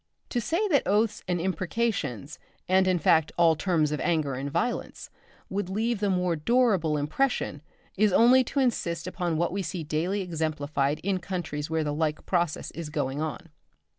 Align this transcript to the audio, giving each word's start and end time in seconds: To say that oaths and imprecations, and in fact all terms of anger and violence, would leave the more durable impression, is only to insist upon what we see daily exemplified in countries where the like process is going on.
To 0.29 0.41
say 0.41 0.67
that 0.69 0.87
oaths 0.87 1.23
and 1.27 1.39
imprecations, 1.39 2.39
and 2.67 2.87
in 2.87 2.97
fact 2.97 3.31
all 3.37 3.55
terms 3.55 3.91
of 3.91 3.99
anger 3.99 4.33
and 4.33 4.49
violence, 4.49 5.11
would 5.47 5.69
leave 5.69 5.99
the 5.99 6.09
more 6.09 6.35
durable 6.35 6.97
impression, 6.97 7.61
is 7.97 8.11
only 8.11 8.43
to 8.45 8.59
insist 8.59 9.05
upon 9.05 9.37
what 9.37 9.51
we 9.51 9.61
see 9.61 9.83
daily 9.83 10.21
exemplified 10.21 10.99
in 11.03 11.19
countries 11.19 11.69
where 11.69 11.83
the 11.83 11.93
like 11.93 12.25
process 12.25 12.71
is 12.71 12.89
going 12.89 13.21
on. 13.21 13.49